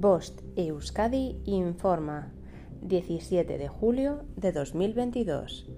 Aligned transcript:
Bost 0.00 0.40
Euskadi 0.56 1.42
informa 1.44 2.32
17 2.80 3.58
de 3.58 3.68
julio 3.68 4.24
de 4.34 4.50
2022 4.50 5.68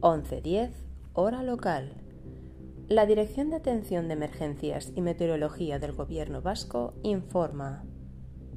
11.10 0.00 0.70
hora 1.12 1.44
local. 1.44 1.92
La 2.88 3.06
Dirección 3.06 3.50
de 3.50 3.56
Atención 3.56 4.08
de 4.08 4.14
Emergencias 4.14 4.92
y 4.96 5.00
Meteorología 5.00 5.78
del 5.78 5.92
Gobierno 5.92 6.42
Vasco 6.42 6.94
informa 7.04 7.84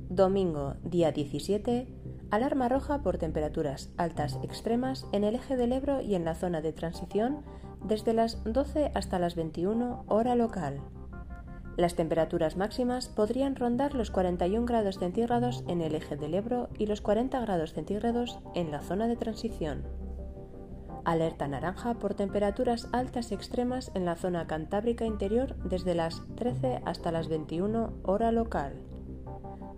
Domingo 0.09 0.73
día 0.83 1.11
17 1.11 1.85
alarma 2.31 2.67
roja 2.67 3.03
por 3.03 3.19
temperaturas 3.19 3.93
altas 3.97 4.39
extremas 4.41 5.05
en 5.11 5.23
el 5.23 5.35
eje 5.35 5.55
del 5.55 5.73
Ebro 5.73 6.01
y 6.01 6.15
en 6.15 6.25
la 6.25 6.33
zona 6.33 6.61
de 6.61 6.73
transición 6.73 7.43
desde 7.85 8.13
las 8.13 8.43
12 8.43 8.89
hasta 8.95 9.19
las 9.19 9.35
21 9.35 10.03
hora 10.07 10.33
local 10.33 10.81
las 11.77 11.95
temperaturas 11.95 12.57
máximas 12.57 13.07
podrían 13.07 13.55
rondar 13.55 13.93
los 13.93 14.11
41 14.11 14.65
grados 14.65 14.99
centígrados 14.99 15.63
en 15.67 15.81
el 15.81 15.95
eje 15.95 16.15
del 16.17 16.33
Ebro 16.33 16.69
y 16.77 16.85
los 16.85 17.01
40 17.01 17.39
grados 17.39 17.73
centígrados 17.73 18.39
en 18.55 18.71
la 18.71 18.81
zona 18.81 19.07
de 19.07 19.15
transición. 19.15 19.83
Alerta 21.03 21.47
naranja 21.47 21.95
por 21.95 22.13
temperaturas 22.13 22.87
altas 22.91 23.31
extremas 23.31 23.91
en 23.95 24.05
la 24.05 24.15
zona 24.15 24.45
cantábrica 24.45 25.05
interior 25.05 25.55
desde 25.63 25.95
las 25.95 26.21
13 26.35 26.81
hasta 26.85 27.11
las 27.11 27.27
21 27.27 27.93
hora 28.03 28.31
local. 28.31 28.73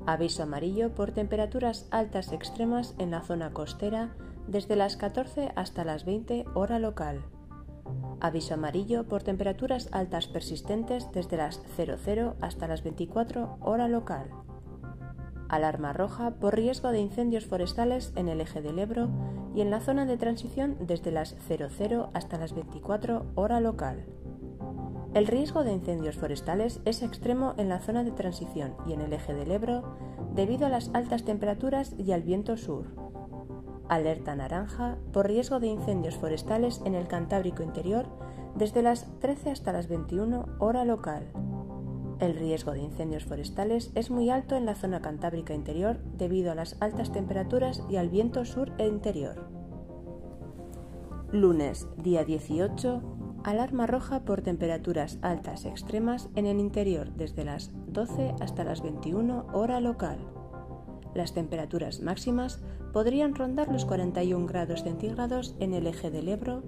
Aviso 0.05 0.44
amarillo 0.44 0.94
por 0.94 1.12
temperaturas 1.12 1.88
altas 1.91 2.34
extremas 2.34 2.94
en 2.98 3.12
la 3.12 3.22
zona 3.22 3.54
costera 3.54 4.16
desde 4.48 4.76
las 4.76 4.98
14 4.98 5.54
hasta 5.55 5.86
las 5.86 6.04
20 6.04 6.46
hora 6.55 6.80
local. 6.80 7.24
Aviso 8.20 8.54
amarillo 8.54 9.04
por 9.06 9.24
temperaturas 9.24 9.90
altas 9.92 10.28
persistentes 10.28 11.12
desde 11.12 11.38
las 11.38 11.62
00 11.76 12.36
hasta 12.42 12.68
las 12.68 12.84
24 12.84 13.58
hora 13.62 13.88
local. 13.88 14.30
Alarma 15.50 15.94
roja 15.94 16.32
por 16.32 16.55
riesgo 16.55 16.90
de 16.90 17.00
incendios 17.00 17.46
forestales 17.46 18.13
en 18.16 18.30
el 18.30 18.41
eje 18.41 18.62
del 18.62 18.80
Ebro 18.80 19.10
y 19.54 19.62
en 19.62 19.70
la 19.70 19.82
zona 19.82 20.05
de 20.05 20.18
transición 20.18 20.77
desde 20.80 21.12
las 21.12 21.35
00 21.48 22.10
hasta 22.13 22.38
las 22.38 22.54
24 22.54 23.26
hora 23.35 23.60
local. 23.60 24.05
El 25.13 25.28
riesgo 25.28 25.63
de 25.63 25.74
incendios 25.74 26.18
forestales 26.18 26.82
es 26.85 27.04
extremo 27.04 27.54
en 27.57 27.70
la 27.70 27.80
zona 27.80 28.04
de 28.04 28.12
transición 28.12 28.76
y 28.88 28.94
en 28.94 29.02
el 29.02 29.13
eje 29.13 29.35
del 29.35 29.52
Ebro 29.52 29.96
debido 30.34 30.66
a 30.66 30.70
las 30.70 30.90
altas 30.94 31.24
temperaturas 31.24 31.94
y 32.00 32.13
al 32.13 32.24
viento 32.24 32.57
sur. 32.57 32.88
Alerta 33.89 34.35
naranja 34.35 34.98
por 35.12 35.27
riesgo 35.27 35.59
de 35.59 35.67
incendios 35.67 36.17
forestales 36.17 36.81
en 36.85 36.95
el 36.95 37.07
Cantábrico 37.07 37.63
interior 37.63 38.07
desde 38.55 38.81
las 38.81 39.07
13 39.20 39.51
hasta 39.51 39.73
las 39.73 39.87
21 39.87 40.45
hora 40.59 40.85
local. 40.85 41.31
El 42.20 42.35
riesgo 42.35 42.71
de 42.71 42.79
incendios 42.79 43.26
forestales 43.26 43.91
es 43.95 44.09
muy 44.09 44.29
alto 44.29 44.55
en 44.55 44.65
la 44.65 44.76
zona 44.76 45.01
cantábrica 45.01 45.54
interior 45.54 45.99
debido 46.17 46.51
a 46.51 46.55
las 46.55 46.81
altas 46.81 47.11
temperaturas 47.11 47.84
y 47.89 47.98
al 47.98 48.09
viento 48.09 48.45
sur 48.45 48.71
e 48.77 48.87
interior. 48.87 49.49
Lunes, 51.31 51.87
día 51.98 52.23
18, 52.23 53.01
alarma 53.43 53.87
roja 53.87 54.21
por 54.21 54.41
temperaturas 54.41 55.17
altas 55.21 55.65
extremas 55.65 56.29
en 56.35 56.45
el 56.45 56.59
interior 56.59 57.11
desde 57.13 57.43
las 57.43 57.71
12 57.87 58.35
hasta 58.39 58.63
las 58.63 58.81
21 58.81 59.48
hora 59.51 59.81
local. 59.81 60.32
Las 61.16 61.34
temperaturas 61.34 62.02
máximas 62.02 62.60
podrían 62.92 63.36
rondar 63.36 63.72
los 63.72 63.86
41 63.86 64.46
grados 64.47 64.84
centígrados 64.84 65.56
en 65.59 65.74
el 65.74 65.88
eje 65.88 66.09
del 66.09 66.28
Ebro, 66.28 66.64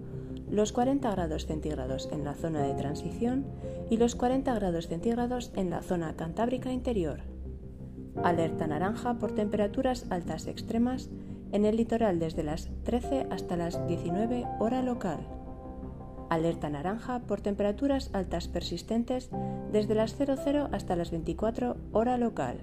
los 0.50 0.72
40 0.72 1.10
grados 1.12 1.46
centígrados 1.46 2.10
en 2.12 2.24
la 2.24 2.36
zona 2.36 2.62
de 2.62 2.76
transición 2.76 3.46
y 3.90 3.98
los 3.98 4.16
40 4.16 4.54
grados 4.54 4.88
centígrados 4.88 5.52
en 5.56 5.70
la 5.70 5.82
zona 5.82 6.16
cantábrica 6.16 6.72
interior. 6.72 7.22
Alerta 8.23 8.68
naranja 8.68 9.16
por 9.16 9.34
temperaturas 9.34 10.06
altas 10.10 10.48
extremas 10.48 11.10
en 11.52 11.66
el 11.66 11.78
litoral 11.78 12.20
desde 12.20 12.44
las 12.44 12.70
13 12.84 13.28
hasta 13.30 13.58
las 13.58 13.86
19 13.88 14.45
hora 14.60 14.82
local. 14.82 15.20
Alerta 16.30 16.70
naranja 16.70 17.20
por 17.20 17.42
temperaturas 17.42 18.10
altas 18.14 18.48
persistentes 18.48 19.30
desde 19.72 19.95
las 19.95 20.16
00 20.16 20.70
hasta 20.72 20.95
las 20.95 21.11
24 21.11 21.78
hora 21.92 22.17
local. 22.17 22.58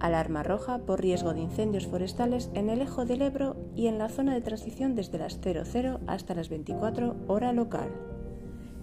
Alarma 0.00 0.44
roja 0.44 0.78
por 0.78 1.00
riesgo 1.00 1.34
de 1.34 1.40
incendios 1.40 1.86
forestales 1.88 2.50
en 2.54 2.70
el 2.70 2.80
Ejo 2.82 3.04
del 3.04 3.22
Ebro 3.22 3.56
y 3.74 3.88
en 3.88 3.98
la 3.98 4.08
zona 4.08 4.34
de 4.34 4.40
transición 4.40 4.94
desde 4.94 5.18
las 5.18 5.40
00 5.40 6.00
hasta 6.06 6.34
las 6.34 6.48
24 6.48 7.16
hora 7.26 7.52
local. 7.52 7.88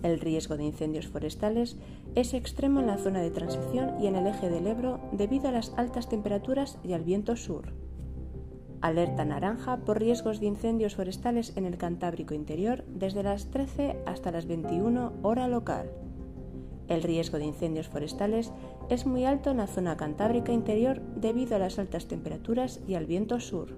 El 0.03 0.19
riesgo 0.19 0.57
de 0.57 0.65
incendios 0.65 1.07
forestales 1.07 1.77
es 2.15 2.33
extremo 2.33 2.81
en 2.81 2.87
la 2.87 2.97
zona 2.97 3.21
de 3.21 3.31
transición 3.31 3.99
y 3.99 4.07
en 4.07 4.15
el 4.15 4.27
eje 4.27 4.49
del 4.49 4.67
Ebro 4.67 4.99
debido 5.13 5.47
a 5.47 5.51
las 5.51 5.73
altas 5.77 6.09
temperaturas 6.09 6.77
y 6.83 6.93
al 6.93 7.03
viento 7.03 7.35
sur. 7.37 7.73
Alerta 8.81 9.25
naranja 9.25 9.77
por 9.77 9.99
riesgos 9.99 10.39
de 10.39 10.47
incendios 10.47 10.95
forestales 10.95 11.55
en 11.55 11.65
el 11.65 11.77
Cantábrico 11.77 12.33
interior 12.33 12.83
desde 12.87 13.23
las 13.23 13.49
13 13.49 13.95
hasta 14.05 14.31
las 14.31 14.45
21 14.45 15.13
hora 15.23 15.47
local. 15.47 15.89
El 16.88 17.01
riesgo 17.01 17.38
de 17.38 17.46
incendios 17.46 17.88
forestales 17.88 18.51
es 18.90 19.06
muy 19.06 19.25
alto 19.25 19.51
en 19.51 19.57
la 19.57 19.68
zona 19.68 19.97
cantábrica 19.97 20.51
interior 20.51 21.01
debido 21.16 21.56
a 21.56 21.59
las 21.59 21.79
altas 21.79 22.07
temperaturas 22.07 22.81
y 22.88 22.96
al 22.96 23.06
viento 23.06 23.40
sur. 23.40 23.75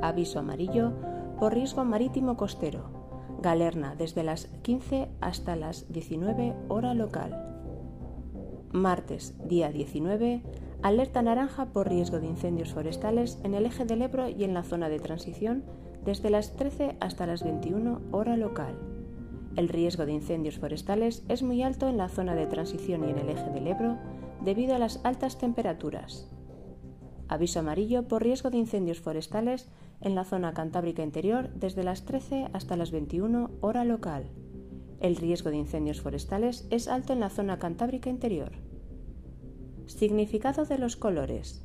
Aviso 0.00 0.38
amarillo 0.38 0.92
por 1.38 1.54
riesgo 1.54 1.84
marítimo 1.84 2.36
costero. 2.36 2.90
Galerna 3.42 3.94
desde 3.96 4.22
las 4.22 4.46
15 4.62 5.08
hasta 5.20 5.56
las 5.56 5.92
19 5.92 6.54
hora 6.68 6.94
local. 6.94 7.50
Martes, 8.72 9.34
día 9.46 9.70
19, 9.70 10.42
alerta 10.82 11.22
naranja 11.22 11.66
por 11.66 11.88
riesgo 11.88 12.20
de 12.20 12.26
incendios 12.26 12.72
forestales 12.72 13.38
en 13.44 13.54
el 13.54 13.66
eje 13.66 13.84
del 13.84 14.02
Ebro 14.02 14.28
y 14.28 14.44
en 14.44 14.54
la 14.54 14.62
zona 14.62 14.88
de 14.88 14.98
transición 14.98 15.64
desde 16.04 16.30
las 16.30 16.56
13 16.56 16.96
hasta 17.00 17.26
las 17.26 17.42
21 17.42 18.00
hora 18.12 18.36
local. 18.36 18.93
El 19.56 19.68
riesgo 19.68 20.04
de 20.04 20.12
incendios 20.12 20.58
forestales 20.58 21.24
es 21.28 21.42
muy 21.42 21.62
alto 21.62 21.88
en 21.88 21.96
la 21.96 22.08
zona 22.08 22.34
de 22.34 22.46
transición 22.46 23.04
y 23.04 23.10
en 23.10 23.18
el 23.18 23.28
eje 23.28 23.50
del 23.50 23.68
Ebro 23.68 23.98
debido 24.42 24.74
a 24.74 24.78
las 24.78 25.00
altas 25.04 25.38
temperaturas. 25.38 26.28
Aviso 27.28 27.60
amarillo 27.60 28.08
por 28.08 28.22
riesgo 28.22 28.50
de 28.50 28.58
incendios 28.58 29.00
forestales 29.00 29.68
en 30.00 30.14
la 30.14 30.24
zona 30.24 30.54
cantábrica 30.54 31.02
interior 31.02 31.50
desde 31.54 31.84
las 31.84 32.04
13 32.04 32.48
hasta 32.52 32.76
las 32.76 32.90
21 32.90 33.50
hora 33.60 33.84
local. 33.84 34.30
El 35.00 35.16
riesgo 35.16 35.50
de 35.50 35.56
incendios 35.56 36.00
forestales 36.00 36.66
es 36.70 36.88
alto 36.88 37.12
en 37.12 37.20
la 37.20 37.30
zona 37.30 37.58
cantábrica 37.58 38.10
interior. 38.10 38.52
Significado 39.86 40.64
de 40.64 40.78
los 40.78 40.96
colores. 40.96 41.64